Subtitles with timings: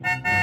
[0.00, 0.37] Thank you.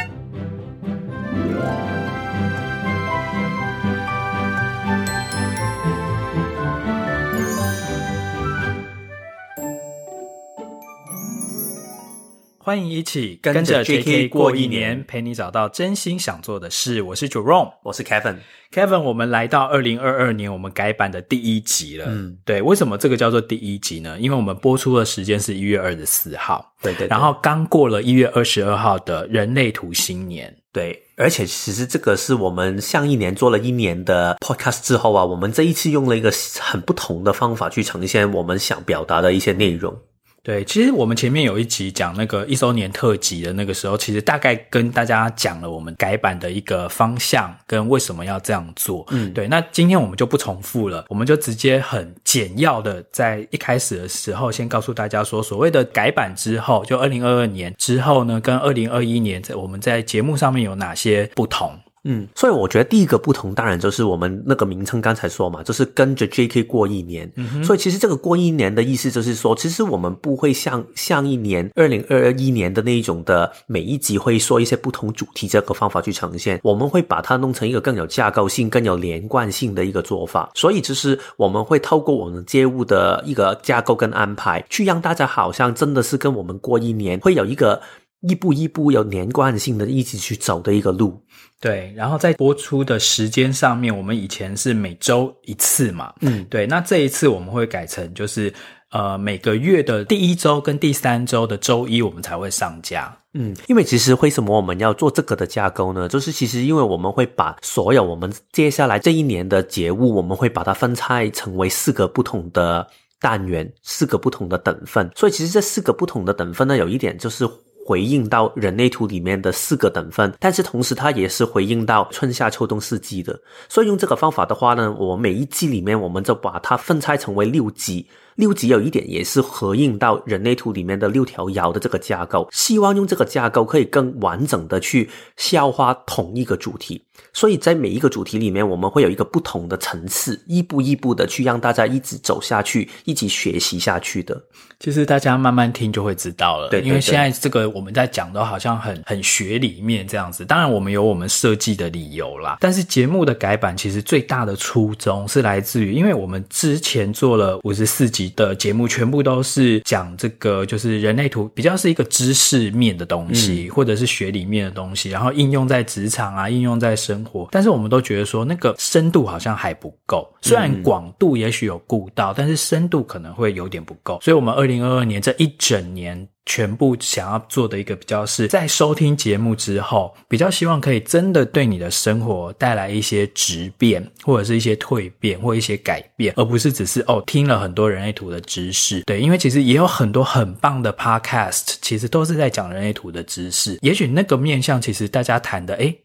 [12.65, 16.99] 欢迎一起跟着 JK 过一年，陪你找到真心想做的事。
[17.03, 18.37] 我是 Jerome，我是 Kevin。
[18.73, 22.05] Kevin，我们来到二零二二年，我们改版的第一集了。
[22.07, 24.17] 嗯，对，为什么这个叫做第一集呢？
[24.19, 27.07] 因为我们播出的时间是一月二十四号，对，对对。
[27.07, 30.99] 然后刚过了一月二十二号的人类图新年，对。
[31.17, 39.95] 而且其实这个是我们上一年做了一年的 Podcast 之后啊，我们这一次用了一个很不同的方法去呈现我们想表达的一些内容。
[40.45, 49.03] 对，其实我们前面有一集讲那个一周年特辑的那个时候，其实大概跟大家讲了我们改版的一个方向跟为什么要这样做。
[49.09, 49.47] 嗯，对。
[49.47, 61.75] 那今天我们就不重复了，我们就直接很简要的在一开始的时候先告诉大家说，所谓的改版之后，就二零二二年之后呢，跟二零二一年在我们在节目上面有哪些不同？
[62.05, 67.29] 嗯，所以我觉得第一个不同，当然就是我们那个名称刚才说嘛，就是跟着 JK 过一年。
[67.35, 80.51] 嗯哼，所以其实这个过一年的意思就是说，其实我们不会像像一年二零二一年的那一种的每一集会说一些不同主题这个方法去呈现，我们会把它弄成一个更有架构性、更有连贯性的一个做法。
[80.53, 87.81] 所以就是我们会透过我们街务的一个架构跟安排，去让大家好像真的是跟我们过一年，会有一个
[88.27, 91.21] 一步一步有连贯性的一起去走的一个路。
[91.61, 98.53] 对，然后在播出的时间上面，我们以前是每周一次嘛，嗯，对，那这一次我们会改成就是
[98.91, 106.07] 呃每个月的第一周跟第三周的周一，我们才会上架，嗯，因为其实为什么我们要做这个的架构呢？
[106.07, 112.85] 就是其实因为我们会把所有我们接下来这一年的节目，我们会把它分拆成为四个不同的
[113.19, 117.49] 单元，四个不同的等份，所以其实这四个不同的等份呢，有一点就是。
[117.87, 123.39] 回应到人类图里面的四个等分，但是同时它也是回应到春夏秋冬四季的。
[123.69, 128.07] 所以用这个方法的话呢，我每一季里面我们就把它分拆成为六级。
[128.35, 137.01] 六级有一点也是合应到人类图里面的六条爻的这个架构，希望用这个架构可以更完整的去消化同一个主题。
[137.31, 144.41] 所以在每一个主题里面，我们会有一个不同的层次，一步一步的去让大家一直走下去，一起学习下去的。
[144.81, 150.43] 其实大家慢慢听就会知道了，对，对，对，因为现在这个我们在讲的好像很很学里面这样子。
[150.43, 158.24] 当然我们有我们设计的理由啦，但是节目的改版其实最大的初衷是来自于，因为我们之前做了五十四集。
[158.31, 167.47] 的节目全部都是讲这个，就是人类图比较是一个知识面的东西，嗯、或者是学里面的东西，然后应用在职场啊，应用在生活。
[167.51, 170.27] 但是我们都觉得说，那个深度好像还不够。
[170.41, 174.19] 虽然广度也许有顾到，但是深度可能会有点不够。
[174.21, 176.27] 所以，我们二零二二年这一整年。
[176.45, 189.01] 全部想要做的一个比较是在收听节目之后，比较希望可以真的对你的生活带来一些质变，或者是一些蜕变，或一些改变，而不是只是哦听了很多人类图的知识。
[189.05, 193.77] 对，因为其实也有很多很棒的 podcast，其实都是在讲人类图的知识。
[193.81, 195.97] 也许那个面向，其实大家谈的诶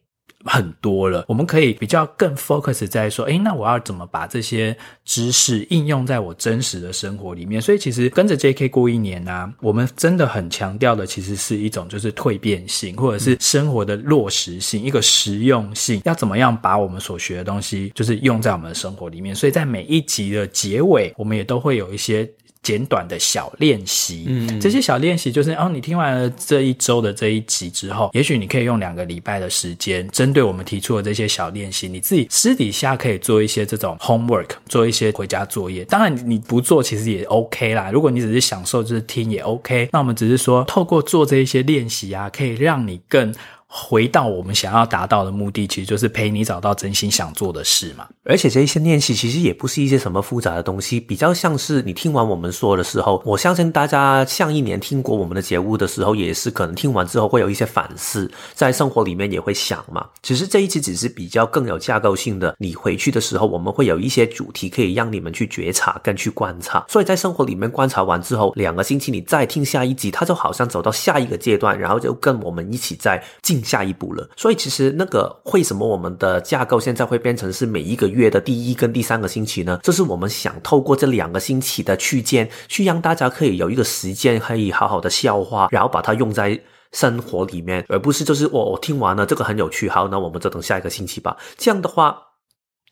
[0.45, 7.61] 很多了，我们可以比较更 focus 在说，诶，那我要怎么把这些知识应用在我真实的生活里面？
[7.61, 19.35] 所以其实跟着 JK 过一年啊，我们真的很强调的，其实是一种就是蜕变性，或者是生活的落实性，一个实用性，要怎么样把我们所学的东西，就是用在我们的生活里面。
[19.35, 22.31] 所以在每一集的结尾，我们也都会有一些。
[22.63, 35.85] 简短的小练习，嗯，这些小练习就是，哦，你听完了这一周的这一集之后，也许你可以用两个礼拜的时间，针对我们提出的这些小练习，你自己私底下可以做一些这种 homework，做一些回家作业。
[35.87, 37.91] 当然，你不做其实也 OK 啦。
[37.91, 39.89] 如果你只是享受就是听也 OK。
[39.93, 43.35] 那我们只是说，透过做这一些练习啊，可以让你更。
[43.73, 48.05] 回到我们想要达到的目的，其实就是陪你找到真心想做的事嘛。
[48.25, 60.05] 而且这一些练习其实也不是一些什么复杂的东西，比较像是你听完我们说的时候，我相信大家上一年听过我们的节目的时候，也是可能听完之后会有一些反思，在生活里面也会想嘛。
[60.21, 66.85] 只是这一期只是比较更有架构性的，你回去的时候，我们会有一些主题可以让你们去觉察跟去观察。
[66.89, 73.60] 所以在生活里面观察完之后，两个星期你再听下一集，它就好像走到下一个阶段，然后就跟我们一起在进。
[73.63, 79.79] 下一步了，所以其实那个为什么我们的架构现在会变成是每一个月的第一跟第三个星期呢？
[79.83, 86.61] 这是我们想透过这两个星期的区间，去让大家可以有一个时间可以好好的消化，然后把它用在
[86.93, 91.37] 生活里面，而不是就是我我听完了这个很有趣，好，那我们就等下一个星期吧。
[91.57, 92.30] 这样的话。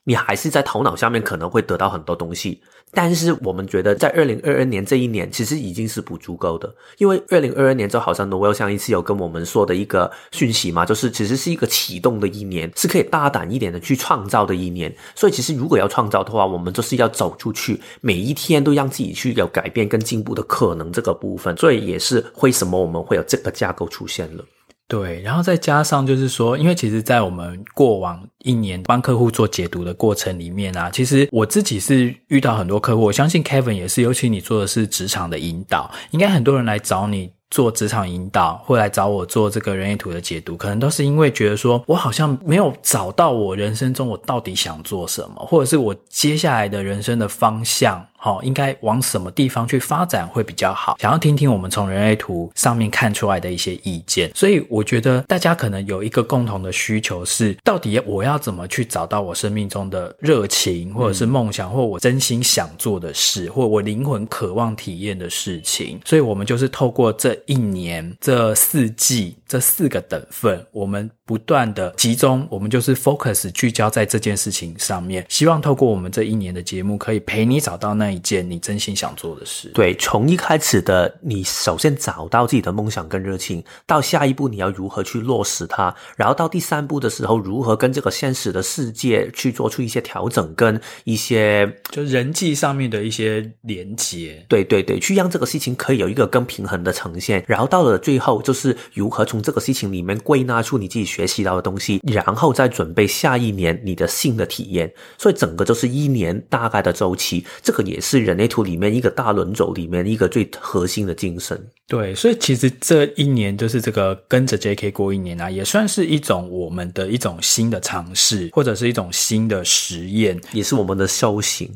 [0.08, 2.58] 你还是在头脑下面可能会得到很多东西。
[2.92, 14.90] 但是我们觉得，在二零二二年这一年，其实已经是不足够的，因为二零二二年就好像 Noel 上一次有跟我们说的一个讯息嘛，就是其实是一个启动的一年，是可以大胆一点的去创造的一年。
[15.14, 21.54] 所以，其实如果要创造的话，我们就是要走出去，每一天都让自己去有改变跟进步的可能这个部分。
[21.58, 24.42] 所以，也是为什么我们会有这个架构出现了。
[24.88, 48.02] 对，然后再加上就是说，因为其实，在我们过往一年帮客户做解读的过程里面啊，其实我自己是遇到很多客户，我相信 Kevin 也是，尤其你做的是职场的引导，应该很多人来找你做职场引导，或来找我做这个人类图的解读，可能都是因为觉得说我好像没有找到我人生中我到底想做什么，或者是我接下来的人生的方向。
[48.20, 50.96] 好，应该往什么地方去发展会比较好？
[50.98, 54.28] 想要听听我们从人类图上面看出来的一些意见。
[54.34, 66.00] 所以我觉得大家可能有一个共同的需求是，到底我要怎么去找到我生命中的热情，或者是梦想，或我真心想做的事，或我灵魂渴望体验的事情。
[66.04, 78.07] 所以我们就是透过这一年、这四季、这四个等份，我们不断的集中，我们就是 focus 聚焦在这件事情上面，希望透过我们这一年的节目，可以陪你找到那。
[78.08, 107.97] 那一件你真心想做的事，对，从一开始的你首先找到自己的梦想跟热情，到下一步你要如何去落实它，然后到第三步的时候，如何跟这个现实的世界去做出一些调整，跟一些就人际上面的一些连接，对对对，去让这个事情可以有一个更平衡的呈现，然后到了最后，就是如何从这个事情里面归纳出你自己学习到的东西，然后再准备下一年你的新的体验，所以整个就是一年大概的周期，这个也。
[107.98, 111.60] 也是人类图里面一个大轮轴里面一个最核心的精神。
[111.88, 121.68] 对，所以其实这一年就是这个跟着 JK 过一年啊，也算是一种我们的一种新的尝试，或者是一种新的实验，也是我们的修行。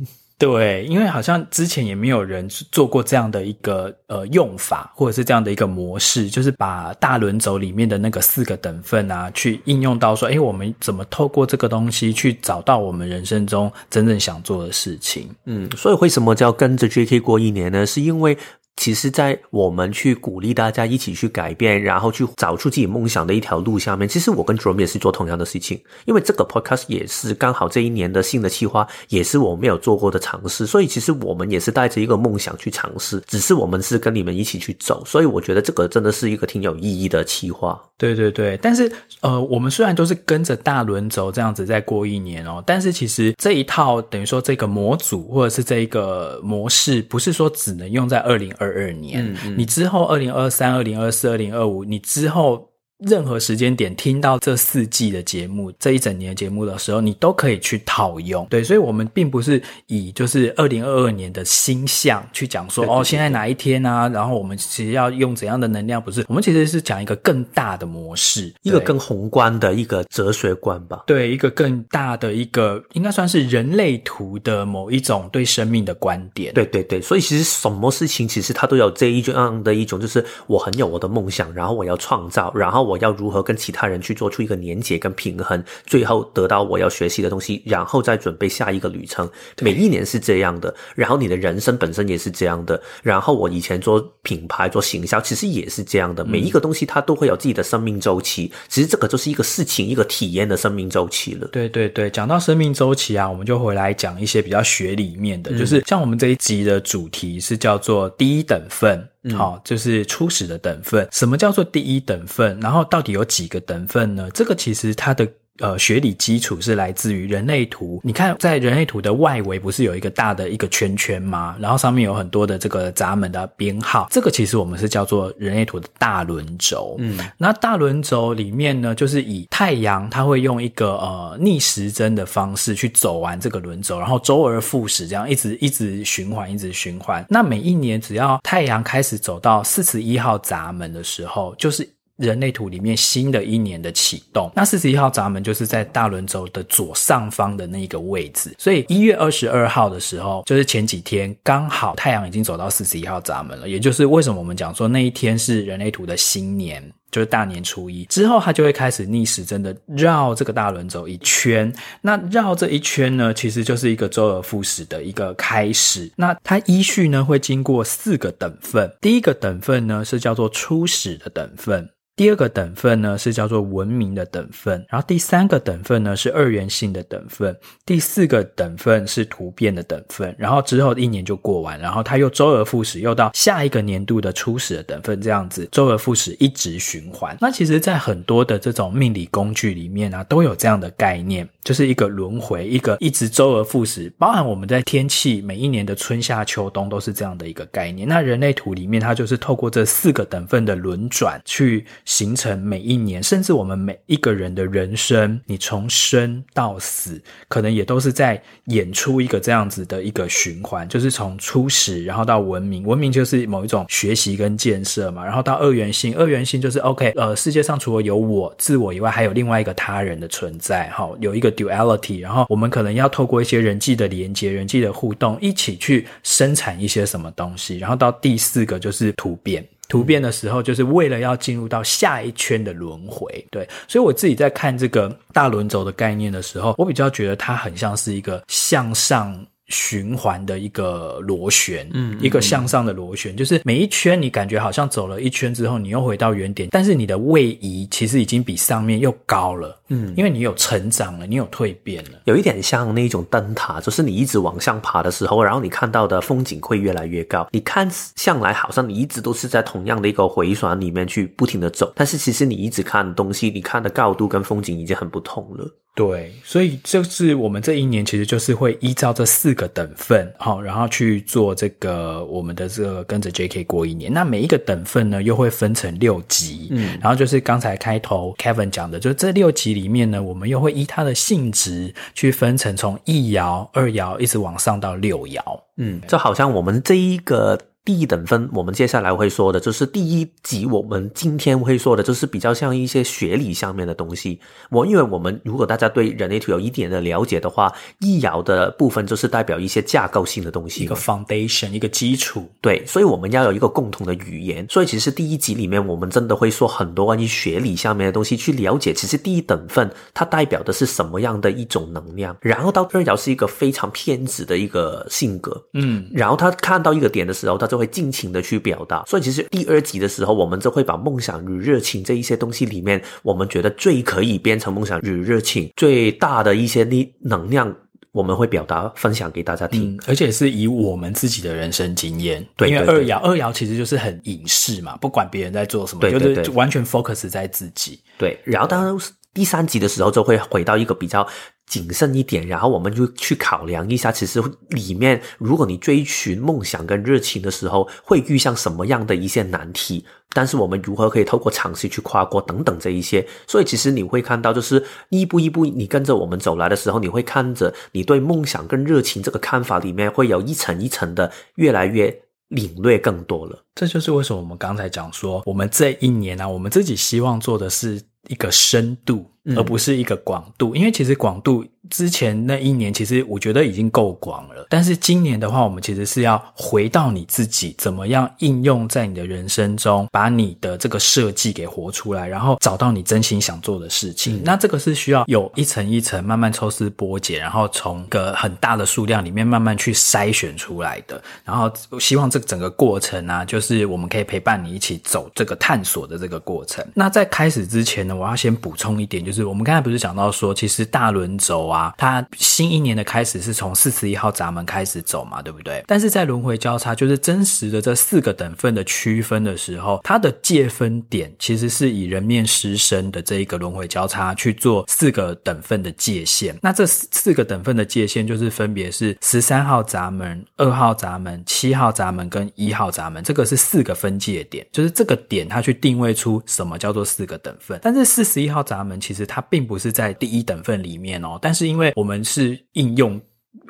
[0.42, 15.28] 对，因为好像之前也没有人做过这样的一个呃用法，或者是这样的一个模式，就是把大轮轴里面的那个四个等份啊，去应用到说，哎，我们怎么透过这个东西去找到我们人生中真正想做的事情？
[15.44, 17.86] 嗯，所以为什么叫跟着 JK 过一年呢？
[17.86, 18.36] 是因为。
[18.76, 25.80] 其实，在我们去鼓励大家一起去改变，然后去找出自己梦想的一条路下面，其实我跟 Jerome 也是做同样的事情。
[26.06, 35.04] 因为这个 Podcast 也是刚好这一年的新的企划，也是我没有做过的尝试，所以其实我们也是带着一个梦想去尝试，只是我们是跟你们一起去走。
[35.04, 37.80] 所以我觉得这个真的是一个挺有意义的企划。
[37.98, 38.90] 对对对，但是
[39.20, 52.71] 呃，我们虽然都是跟着大轮轴这样子在过一年哦，但是其实这一套等于说这个模组或者是这一个模式，不是说只能用在二零二二年，嗯嗯，你之后二零二三、二零二四、二零二五，你之后。
[53.06, 58.46] 任何时间点听到这四季的节目，这一整年的节目的时候，你都可以去套用。
[58.48, 64.08] 对，所以，我们并不是以就是二零二二年的星象去讲说，哦，现在哪一天啊？
[64.08, 66.00] 然后我们其实要用怎样的能量？
[66.00, 71.02] 不是，我们其实是讲一个更大的模式，一个更宏观的一个哲学观吧。
[71.06, 76.54] 对，一个更大的一个，应该算是人类图的某一种对生命的观点。
[76.54, 82.91] 对对对，所以其实什么事情其实它都有这一样的一种，就是我很有我的梦想，然后我要创造，然后我。
[82.92, 89.28] 我要如何跟其他人去做出一个连接跟平衡，最后得到我要学习的东西，然后再准备下一个旅程。
[89.60, 92.80] 每一年是这样的，然后你的人生本身也是这样的。
[93.02, 96.22] 然后我以前做品牌做行销，其实也是这样的。
[96.24, 101.48] 每一个东西它都会有自己的生命周期，其实这个就是一个事情一个体验的生命周期了。
[101.48, 109.08] 对对对，讲到生命周期啊，我们就回来讲一些比较学里面的，嗯、就是像我们这一集的主题是叫做第一等份。
[109.30, 111.08] 好，就是初始的等份。
[111.12, 112.58] 什么叫做第一等份？
[112.60, 114.28] 然后到底有几个等份呢？
[114.34, 115.28] 这个其实它的。
[115.58, 118.00] 呃，学理基础是来自于人类图。
[118.02, 121.54] 你看，在人类图的外围不是有一个大的一个圈圈吗？
[121.60, 124.08] 然后上面有很多的这个闸门的编号。
[124.10, 126.96] 这个其实我们是叫做人类图的大轮轴。
[126.98, 137.24] 嗯，那大轮轴里面呢，就是以太阳，它会用一个呃逆时针的方式去走完这个轮轴，然后周而复始，这样一直一直循环，一直循环。
[137.28, 141.88] 那每一年只要太阳开始走到四十一号闸门的时候，就是。
[142.18, 161.70] 人类图里面新的一年的启动，那四十一号闸门就是在大轮轴的左上方的那一个位置，所以一月二十二号的时候，就是前几天刚好太阳已经走到四十一号闸门了，也就是为什么我们讲说那一天是人类图的新年，就是大年初一之后，它就会开始逆时针的绕这个大轮走一圈。
[162.00, 166.10] 那绕这一圈呢，其实就是一个周而复始的一个开始。
[166.16, 171.88] 那它依序呢会经过四个等份，第一个等份呢是叫做初始的等份。
[172.22, 187.36] 第二个等份呢是叫做文明的等份，然后第三个等份呢是二元性的等份，第四个等份是突变的等份，然后之后一年就过完，然后它又周而复始，又到下一个年度的初始的等份，这样子周而复始一直循环。
[187.40, 198.06] 那其实，在很多的这种命理工具里面啊，都有这样的概念，就是一个轮回，一个一直周而复始，包含我们在天气每一年的春夏秋冬都是这样的一个概念。
[198.06, 201.84] 那人类图里面，它就是透过这四个等份的轮转去。
[202.12, 229.66] 形成每一年，甚至我们每一个人的人生，你从生到死，可能也都是在演出一个这样子的一个循环，就是从初始，然后到文明，文明就是某一种学习跟建设嘛，然后到二元性，二元性就是 OK，呃，世界上除了有我自我以外，还有另外一个他人的存在，哈，有一个 duality，然后我们可能要透过一些人际的连接、人际的互动，一起去生产一些什么东西，然后到第四个就是突变。
[229.92, 239.38] 突变的时候，就是为了要进入到下一圈的轮回，对，所以我自己在看这个大轮轴的概念的时候，我比较觉得它很像是一个向上。
[239.68, 265.70] 循环的一个螺旋，嗯，一个向上的螺旋，就是每一圈你感觉好像走了一圈之后，你又回到原点，但是你的位移其实已经比上面又高了，嗯，因为你有成长了，你有蜕变了，有一点像那种灯塔，就是你一直往上爬的时候，然后你看到的风景会越来越高，你看向来好像你一直都是在同样的一个回旋里面去不停的走，但是其实你一直看东西，你看的高度跟风景已经很不同了。
[265.94, 274.10] 对，所以就是我们这一年其实就是会依照这四个等份，好，然后去做这个我们的这个跟着 JK 过一年。
[274.10, 285.42] 那每一个等份呢，又会分成六级，嗯，然后就是刚才开头 Kevin 讲的，就是这六级里面呢，我们又会依它的性质去分成从一爻、二爻一直往上到六爻，
[285.76, 287.58] 嗯，就好像我们这一个。
[287.84, 290.64] 第一等分，我们接下来会说的就是第一集。
[290.66, 294.38] 我们今天会说的就是比较像一些学理上面的东西。
[294.70, 302.48] 我因为我们如果大家对人类图有一点的了解的话，易爻的部分就是代表一些架构性的东西，一个 foundation，一个基础。
[302.60, 304.64] 对，所以我们要有一个共同的语言。
[304.70, 312.36] 所以其实第一集里面，我们真的会说很多关于学理下面的东西，去了解其实第一等分它代表的是什么样的一种能量。
[312.42, 317.71] 然后到二爻是一个非常偏执的一个性格，嗯，然后他看到一个点的时候，他。
[317.72, 327.74] 就会尽情的去表达，所以其实第二集的时候，我们就会把梦想与热情这一些东西里面，我们觉得最可以变成梦想与热情最大的一些力能量，
[328.10, 332.46] 我们会表达分享给大家听，嗯，而且是以我们自己的人生经验。
[332.58, 337.98] 对，因为二爻二爻其实就是很隐士嘛，不管别人在做什么，对对对，就是完全 focus 在自己。
[338.18, 338.94] 对，然后当然
[339.34, 341.26] 第三集的时候就会回到一个比较。
[341.64, 362.14] 谨慎一点，然后我们就去考量一下，其实里面如果你追寻梦想跟热情的时候，会遇上什么样的一些难题，但是我们如何可以透过尝试去跨过等等这一些，所以其实你会看到，就是一步一步你跟着我们走来的时候，你会看着你对梦想跟热情这个看法里面会有一层一层的越来越
[362.48, 363.64] 领略更多了。
[363.74, 369.31] 这就是为什么我们刚才讲说，我们这一年呢、我们自己希望做的是一个深度。
[369.56, 374.64] 而不是一个广度，因为其实广度之前那一年，其实我觉得已经够广了。
[374.70, 384.36] 但是今年的话，我们其实是要回到你自己，怎么样应用在你的人生中，把你的这个设计给活出来，然后找到你真心想做的事情。
[384.36, 391.20] 嗯、那这个是需要有一层一层慢慢抽丝剥茧，然后从个很大的数量里面慢慢去筛选出来的。
[391.44, 396.86] 然后希望这整个过程呢、啊，就是我们可以陪伴你一起走这个探索的这个过程。
[396.94, 399.31] 那在开始之前呢，我要先补充一点，就是。
[399.32, 405.82] 就是我们刚才不是讲到说，其实大轮轴啊，它新一年的开始是从四十一号闸门开始走嘛，对不对？
[405.86, 416.54] 但是在轮回交叉，就是真实的这四个等份的区分的时候，它的界分点其实是以人面狮身的这一个轮回交叉去做四个等份的界限。
[416.60, 427.80] 那这四个等份的界限就是分别是十三号闸门、二号闸门、七号闸门跟一号闸门，这个是四个分界点，就是这个点它去定位出什么叫做四个等份。
[427.82, 429.21] 但是四十一号闸门其实。
[429.26, 433.20] 它并不是在第一等份里面哦，但是因为我们是应用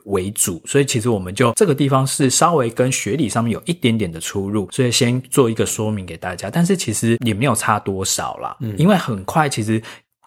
[0.04, 6.50] 为主，所以其实我们就这个地方是稍微跟学理上面有一点点的出入，所以先做一个说明给大家。
[6.50, 9.80] 但是其实也没有差多少啦，嗯，因为很快其实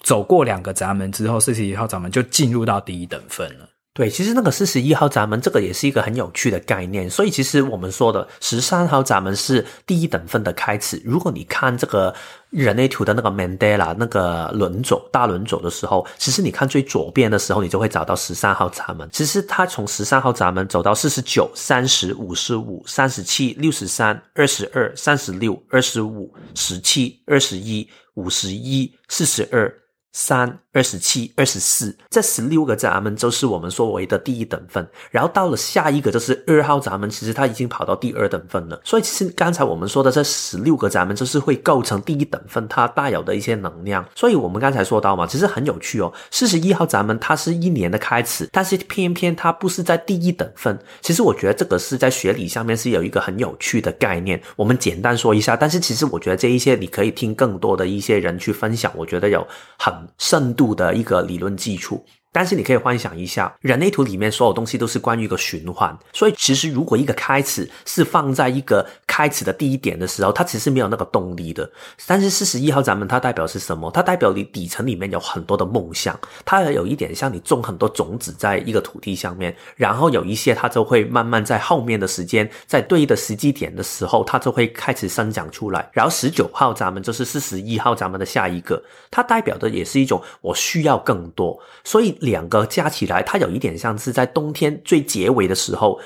[0.03, 3.69] 走过两个闸门之后，四十一号闸门就进入到第一等份了。
[3.95, 7.09] 对，其实那个四十一号闸门，这个也是一个很有趣的概念。
[7.09, 11.01] 所以其实我们说的十三号闸门是第一等份的开始。
[11.05, 12.13] 如果你看这个
[12.49, 19.07] 人类图的那个 Mandela 那个轮轴大轮轴的时候，其实你看最左边的时候，你就会找到十三号闸门。
[19.13, 29.73] 其实它从十三号闸门走到四十九、三十、五十五、三十七、六十三、二十二、三十六、二十五、十七、二十一、五十一、四十二。
[30.17, 34.85] 三、二十七、二十四，这十六个闸门就是我们所谓的第一等份。
[35.09, 38.81] 然后到了下一个就是二号闸门，其实它已经跑到第二等份了。
[38.83, 44.05] 所以其实刚才我们说的这十六个闸门，就是会构成第一等份它带有的一些能量。
[44.15, 46.11] 所以我们刚才说到嘛，其实很有趣哦。
[46.29, 50.77] 四十一号闸门它是一年的开始，但是偏偏它不是在第一等份。
[50.99, 54.41] 其实我觉得这个是在学理上面是有一个很有趣的概念。
[54.57, 62.05] 我们简单说一下，但是其实我觉得这一些你可以听更多的一些人去分享，我觉得有很深度的一个理论基础。
[62.35, 71.71] 但是你可以幻想一下，人类图里面所有东西都是关于一个循环，所以其实如果一个开始是放在一个开始的第一点的时候，它其实没有那个动力的。
[72.05, 73.89] 但是四十一号闸门它代表是什么？
[73.91, 85.89] 它代表你底层里面有很多的梦想，它有一点像你种很多种子在一个土地上面，然后有一些它就会慢慢在后面的时间，在对的时机点的时候，它就会开始生长出来。
[85.93, 92.13] 然后十九号闸门就是四十一号闸门的下一个，它代表的也是一种我需要更多，所以。
[92.25, 95.97] 两个加起来，它有一点像是在冬天最结尾的时候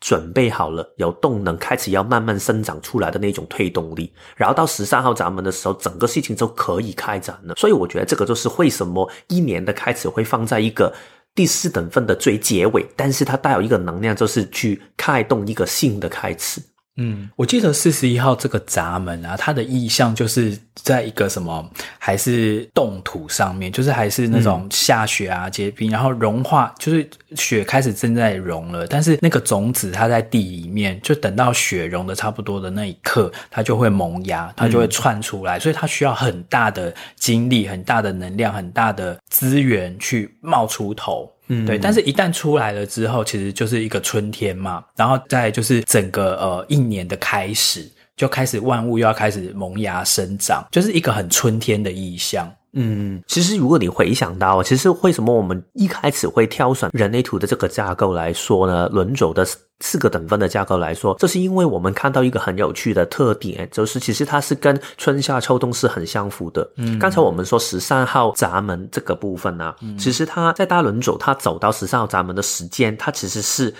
[0.00, 4.12] 准备好了，有动能开始要慢慢生长出来的那种推动力。
[4.34, 7.54] 然后到十三号闸门的时候，整个事情就可以开展了。
[7.54, 10.92] 所以我觉得这个就是为什么一年的开始会放在一个
[11.34, 16.60] 第四等份的最结尾，但是它带有一个能量，就是去开动一个新的开始。
[16.96, 41.32] 嗯，我记得四十一号这个闸门啊，它的意象就是在一个什么，还是冻土上面，就是还是那种下雪啊、结冰，然后融化，就是雪开始正在融了，但是那个种子它在地里面，就等到雪融的差不多的那一刻，它就会萌芽，它就会窜出来，所以它需要很大的精力、很大的能量、很大的资源去冒出头。
[41.52, 47.84] 嗯，对，但是一旦出来了之后，其实就是一个春天嘛，然后再就是整个呃一年的开始，
[48.16, 52.48] 就开始万物又要开始萌芽生长，就是一个很春天的意象。
[52.72, 58.88] 嗯，其实如果你回想到，其实为什么我们一开始会挑选人类图的这个架构来说呢？
[58.90, 59.44] 轮轴的
[59.80, 66.70] 四个等分的架构来说，这是因为我们看到一个很有趣的特点，就是其实它是跟春夏秋冬是很相符的。
[66.76, 73.74] 嗯，刚才我们说十三号闸门这个部分呢、啊，嗯、其实它在大轮走它走到十三号闸门的时间，它其实是。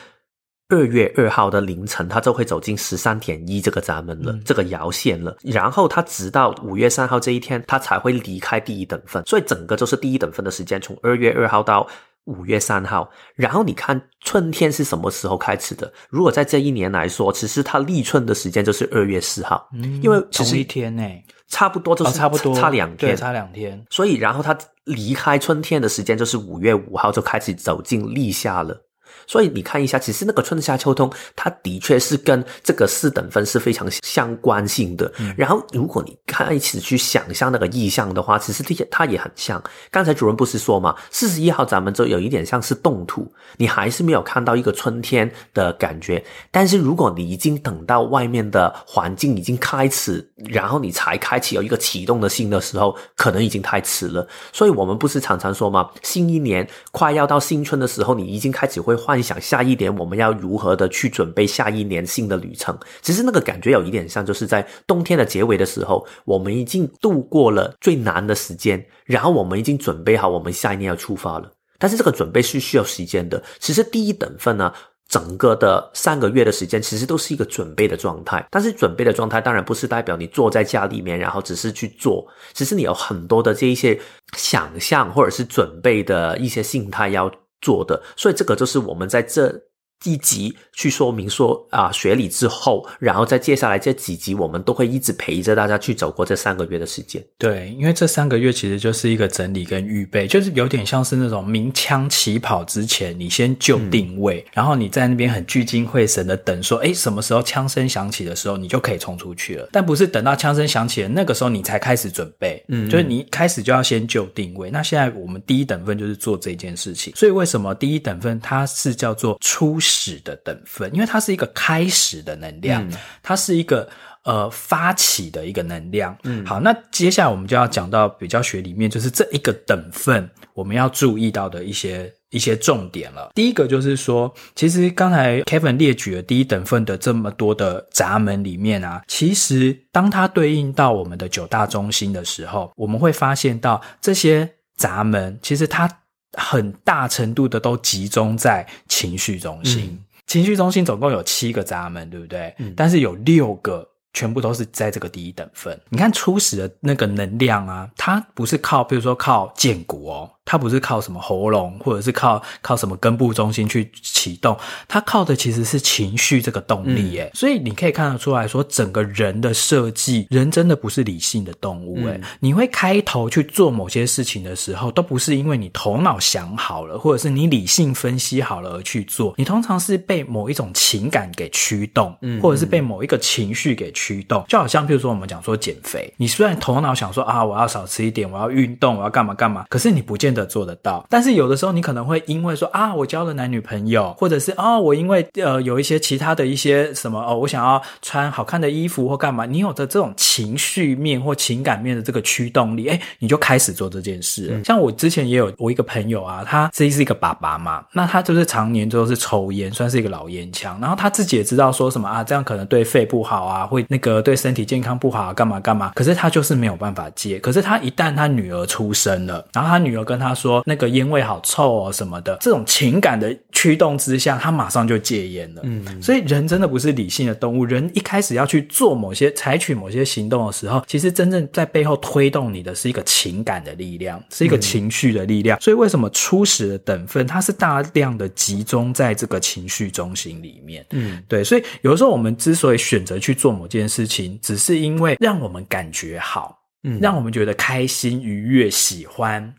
[0.73, 5.37] 二月二号的凌晨，它就会走进十三点一这个闸门了，嗯、这个摇线了。
[5.43, 9.21] 然后它直到五月三号这一天，它才会离开第一等分。
[9.27, 11.85] 所以整个就是第一等分的时间，从二月二号到
[12.31, 13.11] 五月三号。
[13.35, 15.93] 然后你看春天是什么时候开始的？
[16.09, 21.03] 如果在这一年来说，其实它立春的时间就是二月四号，嗯、因为其实同一天呢，
[21.49, 23.85] 差不多就是差不多差两天，对，差两天。
[23.91, 28.81] 所以然后它离开春天的时间就是五月五号就开始走进立夏了。
[29.27, 35.11] 所以你看一下，其实那个春夏秋冬，它的确是跟这个四等分是非常相关性的。
[35.19, 39.63] 嗯、然后，如果你开始去想象那个意象的话，其实这些它也很像。
[39.91, 46.23] 刚才主任不是说嘛，四十一号咱们就有一点像是冻土，你还是没有看到一个春天的感觉。
[46.51, 54.27] 但是如果你已经等到外面的环境已经开始，然后你才开启有一个启动的心的时候，可能已经太迟了。
[54.53, 59.21] 所以我们不是常常说嘛，新一年快要到新春的时候，你已经开始会幻。
[59.23, 62.77] 想下一年我们要如何的去准备下一年新的旅程？
[63.03, 71.51] 其实那个感觉有一点像，就是在冬天的结尾的时候，我们已经度过了最难的时间，然后我们已经准备好，我们下一年要出发了。
[71.79, 73.43] 但是这个准备是需要时间的。
[73.59, 74.73] 其实第一等份呢，
[75.09, 78.47] 整个的三个月的时间，其实都是一个准备的状态。
[78.51, 82.27] 但是准备的状态当然不是代表你坐在家里面，然后只是去做。
[82.53, 83.99] 其实你有很多的这一些
[84.37, 89.70] 想象或者是准备的一些心态要做的，所以这个就是我们在这。
[90.05, 97.23] 一集去说明说啊学理之后，然后再接下来这几集，我们都会一直陪着大家去走过这三个月的时间。
[97.37, 109.69] 对，因为这三个月其实就是一个整理跟预备，就是有点像是那种鸣枪起跑之前，你先就定位，嗯、然后你在那边很聚精会神的等，说哎什么时候枪声响起的时候，你就可以冲出去了。
[109.71, 114.71] 但不是等到枪声响起的那个时候你才开始准备，嗯，就是你一开始就要先就定位。
[114.71, 123.89] 那现在我们第一等份就是做这件事情，所以为什么第一等份它是叫做初始的等分，因为它是一个开始的能量，嗯、它是一个
[124.25, 126.17] 呃发起的一个能量。
[126.23, 130.31] 嗯，好，那接下来我们就要讲到比较学里面，就是这一个等分。
[130.55, 133.31] 我们要注意到的一些一些重点了。
[133.35, 145.89] 第一个就是说，其实刚才 Kevin 列举了第一等份的这么多的闸门里面啊，其实当它对应到我们的九大中心的时候，我们会发现到这些闸门其实它
[146.33, 149.85] 很大程度的都集中在情绪中心。
[149.85, 152.55] 嗯、情绪中心总共有七个闸门，对不对？
[152.59, 153.87] 嗯、但是有六个。
[154.13, 155.81] 全部都是在这个第一等份。
[155.89, 160.31] 你看初始的那个能量啊，它不是靠，比如说靠建国哦。
[160.45, 164.57] 它不是靠什么喉咙，或者是靠靠什么根部中心去启动，
[164.89, 167.31] 它靠的其实是情绪这个动力耶。
[167.33, 179.35] 嗯、所以你可以看得出来说，整个人的设计，人真的不是理性的动物哎、嗯、你会开头去做某些事情的时候，都不是因为你头脑想好了，或者是你理性分析好了而去做。
[179.37, 184.45] 你通常是被某一种情感给驱动，嗯，或者是被某一个情绪给驱动。
[184.49, 190.40] 就好像比如说我们讲说减肥，你虽然头脑想说啊，我要少吃一点，我要运动，我要干嘛干嘛，可是你不见得。
[190.45, 204.59] 做得到，但是有的时候你可能会因为说啊，我交了男女朋友，或者是啊，我因为呃有一些其他的一些什么哦，我想要穿好看的衣服或干嘛，你有着这种情绪面或情感面的这个驱动力，哎，你就开始做这件事了。
[204.59, 217.39] 嗯、像我之前也有我一个朋友啊，他自己是一个爸爸嘛，那他就是常年都是抽烟，算是一个老烟枪，然后他自己也知道说什么啊，这样可能对肺不好啊，会那个对身体健康不好啊，干嘛干嘛，可是他就是没有办法戒。
[217.39, 220.35] 可是他一旦他女儿出生了，然后他女儿跟他。
[220.41, 225.61] 说那个烟味好臭哦，什么的，这种情感的驱动之下，他马上就戒烟了。
[225.65, 227.63] 嗯，所以人真的不是理性的动物。
[227.63, 235.59] 人一开始要去做某些、采取某些行动的时候，其实真正在背后推动你的是一个情感的力量，是一个情绪的力量。
[235.59, 240.87] 嗯，所以为什么初始的等分，它是大量的集中在这个情绪中心里面？
[240.93, 241.45] 嗯，对。
[241.45, 249.53] 所以有的时候我们之所以选择去做某件事情，只是因为让我们感觉好，嗯，让我们觉得开心、愉悦、喜欢。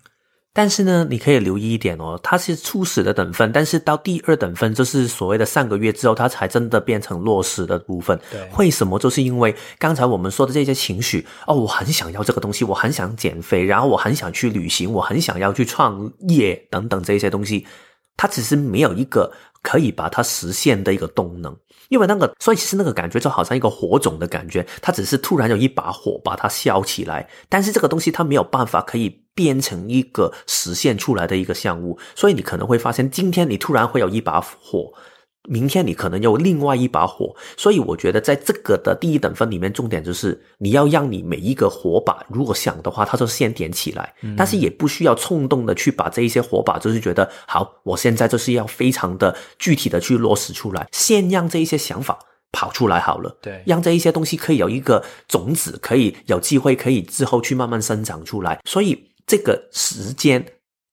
[0.54, 8.20] 但是呢，你可以留意一点哦，它是初始的等份，但是到第二等份，就是所谓的上个月之后，它才真的变成落实的部分。
[8.30, 9.00] 对，为什么？
[9.00, 17.66] 就是因为刚才我们说的这些情绪哦，我很想要这个东西，我很想减肥，然后我很想去旅行，我很想要去创业等等这些东西，
[18.18, 21.56] 它只是没有一个可以把它实现的一个动能。
[21.88, 34.94] 因为那个，所以其实那个感觉就好像一个火种的感觉，它只是突然有一把火把它烧起来，但是这个东西它没有办法可以变成一个实现出来的一个项目，所以你可能会发现，今天你突然会有一把火。
[35.50, 52.20] 明天你可能有另外一把火，所以我觉得在这个的第一等分里面，重点就是你要让你每一个火把，如果想的话，它就先点起来，嗯、但是也不需要冲动的去把这一些火把，就是觉得好，我现在就是要非常的具体的去落实出来，先让这一些想法
[52.52, 60.46] 跑出来好了，对，让这一些东西可以有一个种子，可以有机会，可以之后去慢慢生长出来，所以这个时间。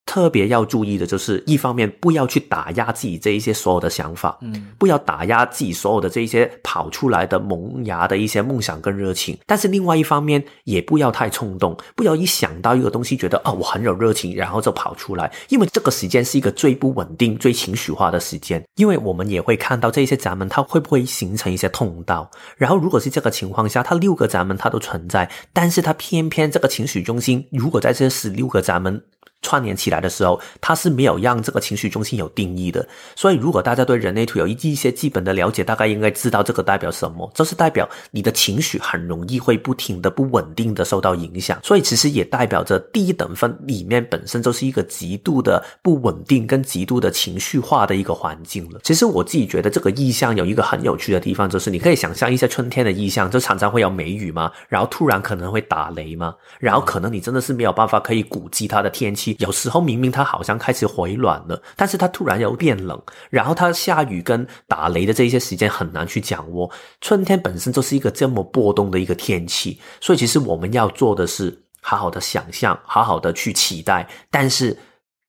[0.09, 9.37] 特别要注意的就是，一方面不要去打压自己这一些所有的想法，嗯，不要打压自己所有的这一些跑出来的萌芽的一些梦想跟热情。
[9.44, 18.64] 但是另外一方面，也不要太冲动，不要一想到一个东西觉得啊、哦、我很有热情，然后就跑出来，因为这个时间是一个最不稳定、最情绪化的时间。
[18.77, 22.31] 因为我们也会看到这些闸门，它会不会形成一些通道？
[22.57, 29.03] 然后如果是这个情况下，它六个闸门它都存在，但是它偏偏这个情绪中心，如果在这十六个闸门。
[29.42, 32.87] 串联起来的时候，它是没有让这个情绪中心有定义的。
[33.14, 37.31] 所以，如果大家对人类图有一一些基本的了解，大概应该知道这个代表什么。
[37.35, 41.59] 这是代表你的情绪很容易会不停的不稳定的受到影响。
[41.62, 48.81] 所以，其实也代表着第一等分里面本身就是一个极度的不稳定跟极度的情绪化的一个环境了。
[48.83, 59.28] 其实我自己觉得这个意象有一个很有趣的地方，就是你可以想象一些春天的意象，就常常会有梅雨嘛，然后突然可能会打雷嘛，然后可能你真的是没有办法可以估计它的天气。
[59.38, 66.71] 有时候明明它好像开始回暖了，但是它突然又变冷，然后它下雨跟打雷的这一些时间很难去掌握。
[67.01, 74.77] 春天本身就是一个这么波动的一个天气，所以其实我们要做的是好好的想象，好好的去期待，但是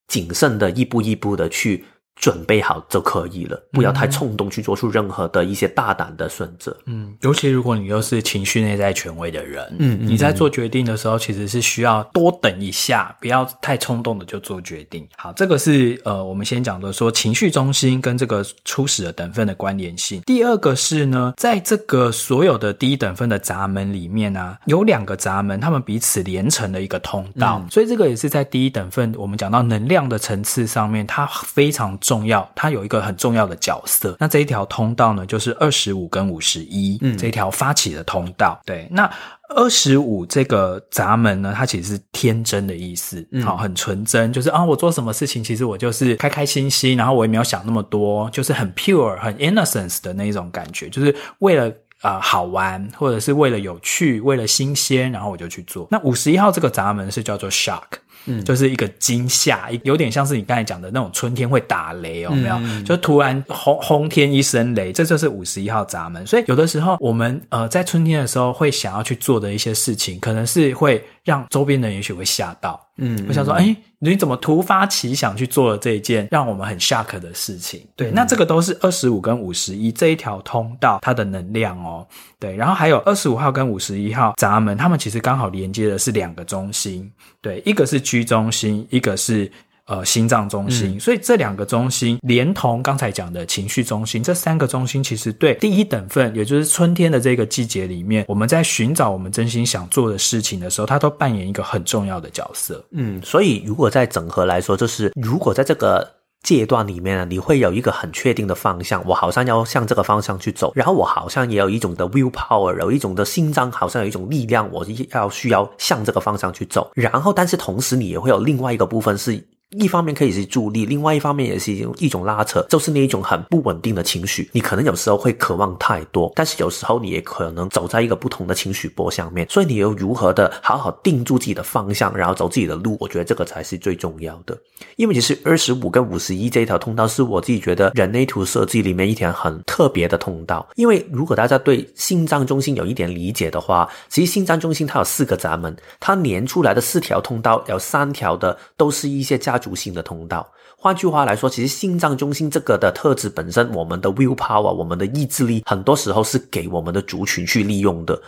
[0.07, 1.85] 谨慎的一步一步的去。
[2.19, 6.75] 准备好就可以了，不要太冲动去做出任何的一些大胆的选择。
[6.85, 15.07] 嗯，尤其如果你又是情绪内在权威的人，嗯，你在做决定的时候，其实是需要多等一下，不要太冲动的就做决定。
[15.15, 20.21] 好，这个是呃，我们先讲的说情绪中心跟这个初始的等份的关联性。
[20.23, 31.97] 第二个是呢，在这个所有的第一等份的闸门里面呢、啊，有两个闸门，他们彼此连成了一个通道，嗯、所以这个也是在第一等份我们讲到能量的层次上面，它非常。
[32.09, 34.17] 重要，它有一个很重要的角色。
[34.19, 38.59] 那这一条通道呢，就是二十五跟五十一，嗯，这一条发起的通道。
[38.65, 39.07] 对，那
[39.49, 51.71] 二十五这个闸门呢，它其实是天真的意思，好、嗯，很纯真，就是啊，我做什么事情，其实我就是开开心心，然后我也没有想那么多，就是很 pure、很 innocence 的那一种感觉，就是为了。
[52.01, 55.85] 啊、呃，好玩，或者是为了有趣，为了新鲜，然后我就去做。
[55.91, 57.83] 那五十一号这个闸门是叫做 shock，
[58.25, 62.55] 嗯，就是一个惊吓，有点像是你刚才讲的那种春天会打雷，有没有？
[62.57, 66.25] 嗯、就突然轰轰天一声雷，这就是五十一号闸门。
[66.27, 72.83] 所以有的时候我们呃在春天的时候会想要去做的一些事情，可能是会让周边的人也许会吓到。
[72.97, 77.87] 嗯，我想说，哎、欸，你怎么突发奇想去做了这一件让我们很 shock 的事情？
[77.95, 82.05] 对，嗯、那这个都是二十五跟五十一这一条通道它的能量哦。
[82.39, 87.09] 对，然后还有二十五号跟五十一号闸门，他们其实刚好连接的是两个中心，
[87.41, 89.49] 对，一个是居中心，一个是。
[89.89, 102.85] 呃，心脏中心，嗯、所以这两个中心连同刚才讲的情绪中心，这三个中心其实对第一等份，也就是春天的这个季节里面，我们在寻找我们真心想做的事情的时候，它都扮演一个很重要的角色。
[102.91, 106.07] 嗯，所以如果在整合来说，就是如果在这个
[106.43, 116.91] 阶段里面呢，你会有一个很确定的方向，我好像要向这个方向去走，然后我好像也有一种的 will power，有一种的心脏，好像有一种力量，我要需要向这个方向去走。
[116.93, 119.43] 然后，但是同时你也会有另外一个部分是。
[119.77, 124.49] 一方面可以是助力，另外一方面也是一种一种拉扯，就是那一种很不稳定的情绪。
[124.51, 129.47] 你可能有时候会渴望太多，但是有时候你也可能走在一个不同的情绪波上面。
[129.47, 132.97] 所以你又如何的好好定住自己的方向，然后走自己的路？
[132.99, 134.57] 我觉得这个才是最重要的。
[134.95, 140.67] 因为其实二十五跟五十一这一条通道是我自己觉得人类图设计里面一条很特别的通道。
[140.77, 149.58] 因为如果大家对心脏中心有一点理解的话，其实心脏中心它有四个闸门，它连出来的四条通道有三条的都是一些加。
[149.59, 158.19] 族性的通道，换句话来说，其实心脏中心这个的特质本身，我们的 will power，我们的意志力，很多时候是给我们的族群去利用的。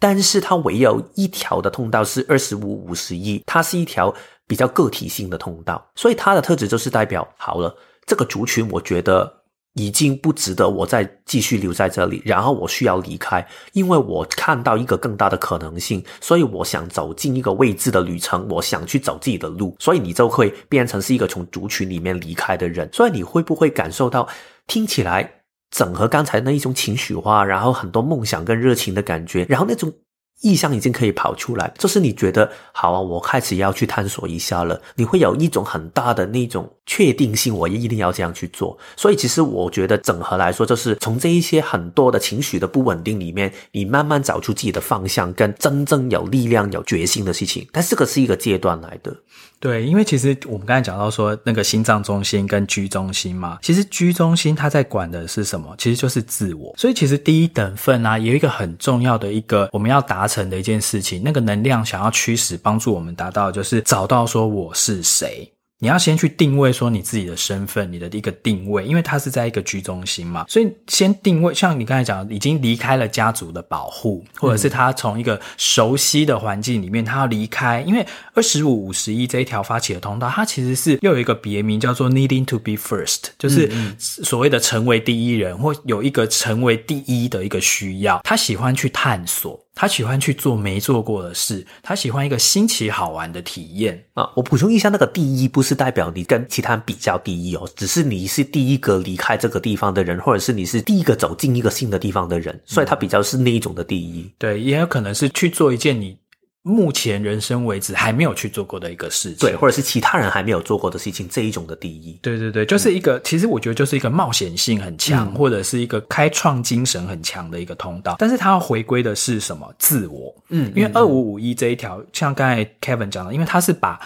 [0.00, 4.12] 但是它唯有一条的通道是二十五五十一，它是一条
[4.46, 7.72] 比较个体性的通道，所以它的特质就是代表，好了，
[8.06, 9.37] 这个族群，我觉得。
[9.74, 22.88] 已经不值得我再继续留在这里，然后我需要离开，因为我看到一个更大的可能性，所以我想走进一个未知的旅程，我想去走自己的路，所以你就会变成是一个从族群里面离开的人。
[22.92, 24.28] 所以你会不会感受到，
[24.66, 29.92] 听起来整合刚才那一种情绪化，然后很多梦想跟热情的感觉，然后那种。
[30.40, 34.80] 意向已经可以跑出来，就是你觉得好啊，我开始要去探索一下了。
[34.94, 38.78] 你会有一种很大的那种确定性，我一定要这样去做。
[38.96, 47.66] 所以其实我觉得整合来说，就是从这一些很多的情绪的不稳定里面，你慢慢找出自己的方向，跟真正有力量、有决心的事情。
[47.72, 49.16] 但这个是一个阶段来的。
[49.60, 55.74] 对，因为其实我们刚才讲到说那个心脏中心跟居中心嘛，其实居中心它在管的是什么？
[55.78, 56.72] 其实就是自我。
[56.76, 65.52] 所以其实第一等份啊，有一个很重要的一个我们要达成的一件事情，那个能量想要驱使帮助我们达到，就是找到说我是谁。
[65.80, 71.54] 你要先去定位说你自己的身份，你的一个定位，因为它是在一个居中心嘛，所以先定位。
[71.54, 77.80] 像你刚才讲，已经离开了家族的保护，或者是他从一个熟悉的环境里面，他要离开。
[77.82, 88.20] 因为二十五五十一这一条发起的通道，它其实是又有一个别名叫做 needing to be first，就是所谓的成为第一人，或有一个成为第一的一个需要。
[88.24, 89.64] 他喜欢去探索。
[89.80, 94.28] 他喜欢去做没做过的事，他喜欢一个新奇好玩的体验啊！
[94.34, 104.22] 我补充一下，那个第一不是代表你跟其他人比较第一哦，只是你是第一个离开这个地方的人，或者是你是第一个走进一个新的地方的人，所以他比较是那一种的第一。
[104.22, 106.18] 嗯，对，也有可能是去做一件你。
[106.68, 119.66] 目前人生为止还没有去做过的一个事情，对，或者是其他人还没有做过的事情，这一种的第一，对对对，就是一个，嗯、其实我觉得就是一个冒险性很强，嗯、或者是一个开创精神很强的一个通道，但是它要回归的是什么？
[119.78, 123.98] 自我，嗯，因为二五五一这一条，像刚才 Kevin 讲的，因为它是把。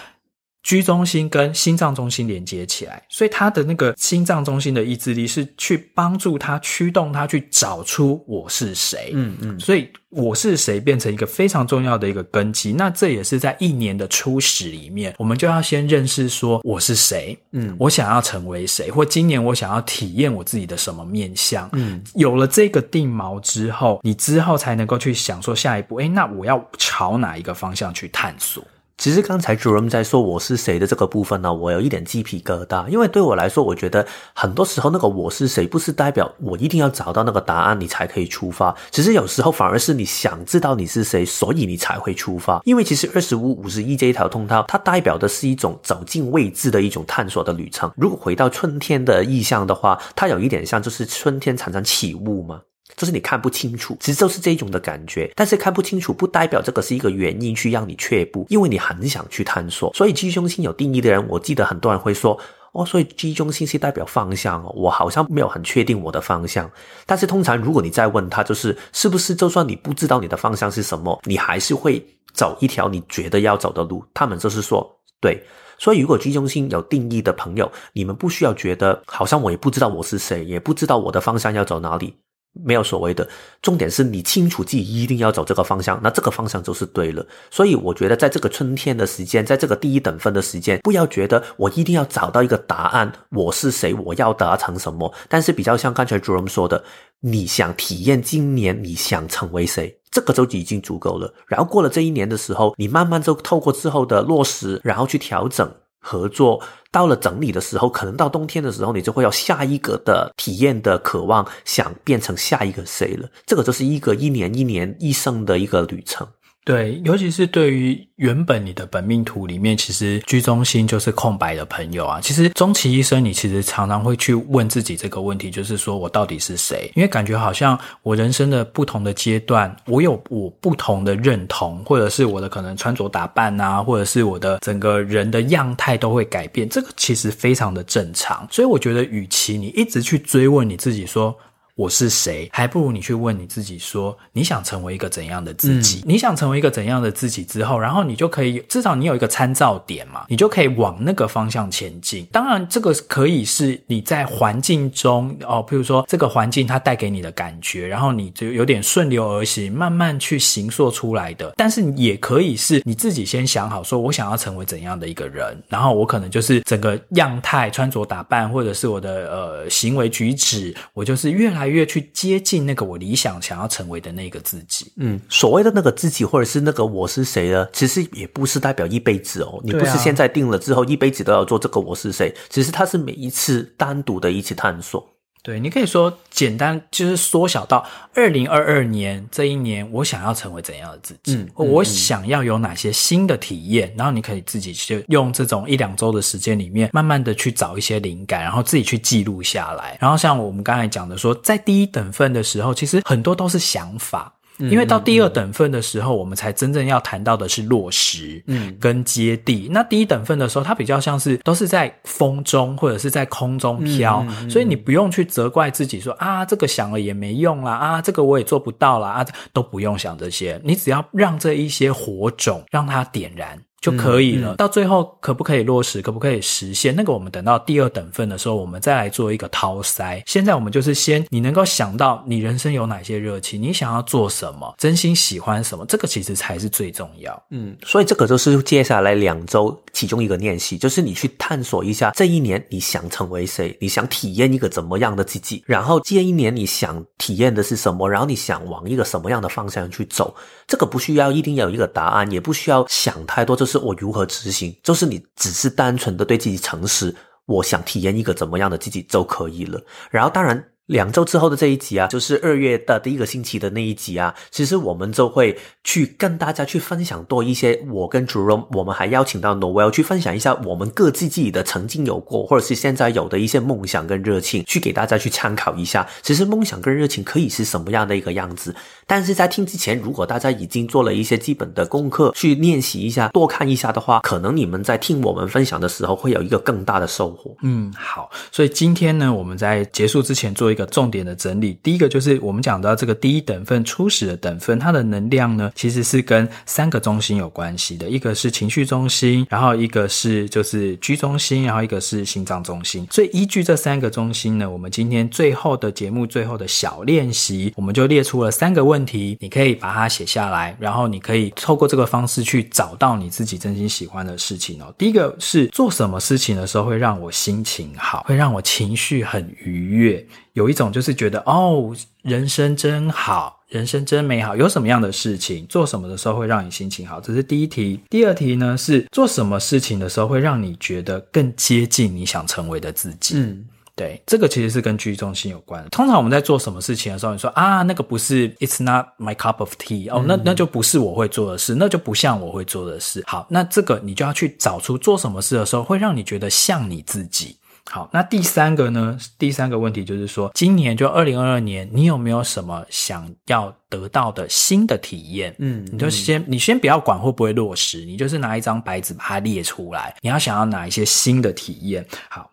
[0.63, 9.11] 居中心跟心脏中心连接起来，所以他的那个心脏中心的意志力是去帮助他驱动他去找出我是谁。
[9.13, 12.71] 嗯嗯，所以我是谁变成一个非常重要的一个根基。
[12.71, 17.37] 那这也是在一年的初始里面，我们就要先认识说我是谁。
[17.51, 21.69] 嗯，我想要成为谁，或今年我想要体验我自己的什么面相。
[21.73, 28.63] 嗯，有了这个定锚之后，你之后才能够去想说下一步，诶，那我要朝哪一个方向去探索？
[28.95, 42.61] 其实刚才 Jerome 在说我是谁的这个部分呢，我有一点鸡皮疙瘩，因为对我来说，我觉得很多时候那个我是谁，不是代表我一定要找到那个答案你才可以出发，其实有时候反而是你想知道你是谁，所以你才会出发。
[42.63, 47.91] 因为其实二十五五十一这一条通道，它代表的是一种走进未知的一种探索的旅程。
[47.97, 52.61] 如果回到春天的意象的话，它有一点像就是春天常常起雾嘛。
[52.95, 55.31] 就是你看不清楚，其实就是这种的感觉。
[55.35, 59.93] 但是看不清楚不代表这个是一个原因去让你却步，因为你很想去探索。
[59.93, 62.39] 所以居中心有定义的人，我记得很多人会说，
[62.73, 64.71] 哦，所以居中心是代表方向哦。
[64.75, 66.69] 我好像没有很确定我的方向。
[67.05, 74.03] 但是通常如果你再问他，就是是不是就算你不知道你的方向是什么，你还是会走一条你觉得要走的路？
[74.13, 75.43] 他们就是说，对。
[75.79, 82.15] 所以如果居中心有定义的朋友，你们不需要觉得好像我也不知道我是谁，也不知道我的方向要走哪里。
[82.53, 83.27] 没有所谓的，
[83.61, 87.25] 重点是你清楚自己一定要走这个方向，那这个方向就是对了。
[87.49, 95.11] 所以我觉得，在这个春天的时间，在这个第一等分的时间，不要觉得我一定要找到一个答案，我是谁，我要达成什么。
[95.27, 96.83] 但是比较像刚才 Jerome 说的，
[97.21, 101.33] 你想体验今年你想成为谁，这个就已经足够了。
[101.47, 105.69] 然后过了这一年的时候，你慢慢就透过之后的落实，然后去调整。
[106.03, 106.61] 合作
[106.91, 113.27] 到了整理的时候，可能到冬天的时候，你就会要下一个的体验的渴望，想变成下一个谁了。
[113.45, 116.27] 这个就是一个一年一年一生的一个旅程。
[116.65, 122.21] 对，尤其是对于原本你的本命图里面，其实居中心就是空白的朋友啊。
[122.21, 126.89] 其实终其一生，你其实常常会去问自己这个问题，就是说我到底是谁？
[126.95, 136.69] 因为感觉好像我人生的不同的阶段，我有我不同的认同，或者是我的可能穿着打扮啊，或者是我的整个人的样态都会改变。
[136.69, 138.47] 这个其实非常的正常。
[138.49, 141.35] 所以我觉得，与其你一直去追问你自己说，
[141.75, 142.47] 我是谁？
[142.53, 146.01] 还不如你去问你自己说，你想成为一个怎样的自己？
[146.01, 152.27] 嗯、你想成为一个怎样的自己之后，然后你就可以至少你有一个参照点嘛，你就可以往那个方向前进。
[152.31, 161.53] 当然，这个可以是你在环境中哦，譬如说这个环境它带给你的感觉，然后你就有点顺流而行，慢慢去形塑出来的。
[161.57, 171.62] 但是也可以是你自己先想好，说我想要成为怎样的一个人，然后我可能就是整个样态、穿着打扮，或者是我的呃行为举止，我就是越来。
[171.67, 177.67] 越去接近那个我理想想要成为的那个自己，嗯，所谓的那个自己，或者是那个我是谁呢？
[177.73, 179.59] 其实也不是代表一辈子哦。
[179.63, 182.33] 你不是现在定了之后一辈子都要做这个我是谁？
[182.49, 185.12] 其实它是每一次单独的一次探索。
[185.43, 191.35] 对，你可以说简单，就是缩小到二零二二年这一年，我想要成为怎样的自己？
[191.35, 193.93] 嗯，我想要有哪些新的体验？
[193.97, 199.97] 然后你可以自己去用这种一两周的时间里面，慢慢的去找一些灵感，然后自己去记录下来。
[199.99, 204.33] 然后像我们刚才讲的说，在第一等份的时候，其实很多都是想法。
[204.69, 209.67] 因为到第二等份的时候，我们才真正要谈到的是落实，嗯，跟接地。
[209.71, 223.59] 那第一等份的时候，它比较像是都是在风中或者是在空中飘，所以你不用去责怪自己说啊，这个想了也没用啦，啊，这个我也做不到啦，啊，都不用想这些，你只要让这一些火种让它点燃。
[223.83, 224.53] 就可以了。
[224.53, 226.95] 嗯嗯、到最后可不可以落实，可不可以实现？
[226.95, 230.23] 那个我们等到第二等份的时候，我们再来做一个掏筛。
[230.25, 237.43] 现在我们就是先，你能够想到你人生有哪些热情，你想要做什么，真心喜欢什么，这个其实才是最重要。
[237.49, 250.33] 嗯，所以这个就是接下来两周其中一个练习，就是你去探索一下这一年你想成为谁，你想体验一个怎么样的自己，然后这一年你想体验的是什么，然后你想往一个什么样的方向去走。
[250.67, 259.81] 这个不需要一定要有一个答案，也不需要想太多，就是我如何执行，就是你只是单纯的对自己诚实，我想体验一个怎么样的自己就可以了。
[260.09, 260.63] 然后当然。
[260.87, 267.81] 两周之后的这一集啊，就是二月的第一个星期的那一集啊，其实我们就会去跟大家去分享多一些。
[267.89, 276.05] 我跟 Jerome，我们还邀请到 Noel 去分享一下我们各自自己的曾经有过，或者是现在有的一些梦想跟热情，去给大家去参考一下。
[276.21, 278.75] 其实梦想跟热情可以是什么样的一个样子？
[279.07, 287.55] 但是在听之前，如果大家已经做了一些基本的功课，去练习一下，多看一下的话，可能你们在听我们分享的时候，会有一个更大的收获。
[287.63, 288.29] 嗯，好。
[288.51, 291.77] 所以今天呢，我们在结束之前做一个重点的整理。
[291.81, 303.07] 第一个就是我们讲到这个第一等份初始的等份，它的能量呢，其实是跟三个中心有关系的，一个是情绪中心，然后一个是就是居中心，然后一个是心脏中心。
[303.11, 314.93] 所以依据这三个中心呢，我们今天最后的节目最后的小练习，我们就列出了三个问题，你可以把它写下来，然后你可以透过这个方式去找到你自己真心喜欢的事情哦。
[314.97, 320.25] 第一个是做什么事情的时候会让我心情好，会让我情绪很愉悦。
[320.53, 324.55] 有一种就是觉得哦，人生真好，人生真美好。
[324.55, 327.19] 有什么样的事情，做什么的时候会让你心情好？
[327.19, 327.99] 这是第一题。
[328.09, 333.35] 第二题呢，是做什么事情的时候会让你觉得更接近你想成为的自己？
[333.37, 333.65] 嗯。
[333.95, 335.87] 对，这个其实是跟居中心有关。
[335.91, 343.23] 通常我们在做什么事情的时候，你说啊，那个不是，It's not my cup of tea，哦，那那就不是我会做的事，那就不像我会做的事。
[343.27, 347.55] 好，那这个你就要去找出做什么事的时候会让你觉得像你自己。
[347.91, 349.17] 好，那第三个呢？
[349.37, 355.53] 第三个问题就是说，今年就二零二二年，你有没有什么想要得到的新的体验？
[355.59, 362.05] 嗯，你就先，你先不要管会不会落实，你就是拿一张白纸把它列出来，你要想要哪一些新的体验？
[362.29, 362.49] 好。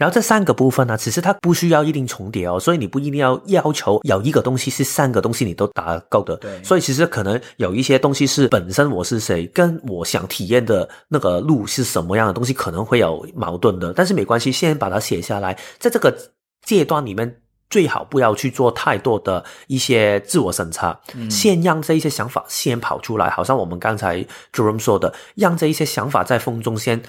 [0.00, 6.34] 然后这三个部分呢，其实它不需要一定重叠哦，所以你不一定要要求有一个东西是三个东西你都达够的。
[6.38, 13.92] 对，所以其实可能有一些东西是本身我是谁，跟我想体验的那个路是什么样的东西，可能会有矛盾的。
[13.92, 16.16] 但是没关系，先把它写下来，在这个
[16.64, 27.02] 阶段里面，最好不要去做太多的一些自我审查，嗯、先让这一些想法先跑出来，好像我们刚才 Jerome 说的，让这一些想法在风中先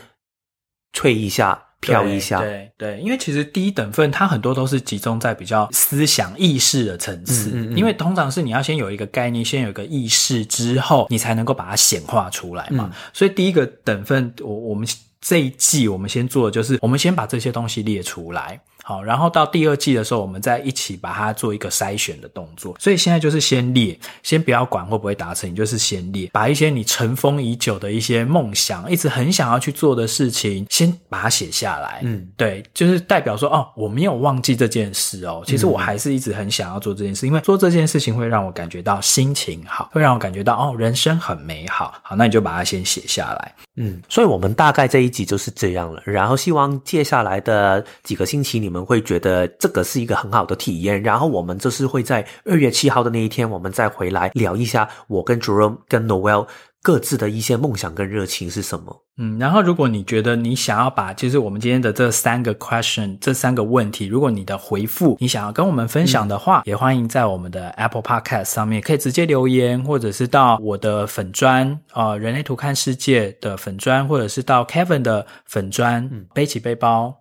[0.92, 1.68] 吹一下。
[1.82, 12.90] 飘一下，对对，因为其实第一等份它很多都是集中在比较思想意识的层次，嗯嗯嗯，因为通常是你要先有一个概念，先有一个意识之后，你才能够把它显化出来嘛。
[12.92, 14.88] 嗯、所以第一个等份，我我们
[15.20, 18.60] 这一季我们先做的就是，我们先把这些东西列出来。
[18.84, 22.76] 好，然后到第二季的时候，我们再一起把它做一个筛选的动作。
[22.80, 32.00] 所以现在就是先列，先不要管会不会达成，你就是先列，把一些你尘封已久的一些梦想，一直很想要去做的事情，先把它写下来。
[32.04, 41.94] 嗯，对，就是代表说，哦，我没有忘记这件事哦，其实我还是一直很想要做这件事，因为做这件事情会让我感觉到心情好，会让我感觉到哦，人生很美好。
[42.02, 43.54] 好，那你就把它先写下来。
[43.76, 46.02] 嗯，所以我们大概这一集就是这样了。
[46.04, 48.71] 然后希望接下来的几个星期你。
[48.72, 56.48] 你们会觉得这个是一个很好的体验，然后我们就是会在二月七号的那一天，我们再回来聊一下我跟 Jerome 跟 Noel
[56.82, 59.04] 各自的一些梦想跟热情是什么。
[59.18, 77.21] 嗯，然后如果你觉得你想要把，就是我们今天的这三个 question 这三个问题，如果你的回复你想要跟我们分享的话，嗯、也欢迎在我们的 Apple Podcast 上面可以直接留言，或者是到我的粉砖啊、呃，人类图看世界的粉砖，或者是到 Kevin 的粉砖，嗯，背起背包。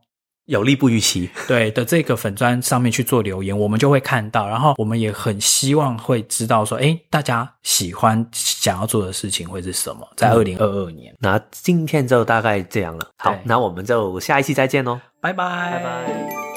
[0.50, 11.14] 有利不预期，对的，这个粉砖上面去做留言，我们就会看到，然后我们也很希望会知道说，哎，大家喜欢想要做的事情会是什么，在二零二二年。
[11.20, 16.49] 那今天就大概这样了，好，那我们就下一期再见喽，拜拜，拜拜。